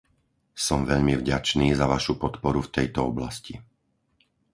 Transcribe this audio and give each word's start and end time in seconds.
Som 0.67 0.79
veľmi 0.91 1.13
vďačný 1.17 1.67
za 1.79 1.85
vašu 1.93 2.13
podporu 2.23 2.59
v 2.65 2.73
tejto 2.77 2.99
oblasti. 3.11 3.53